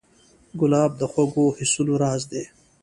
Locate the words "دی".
2.31-2.43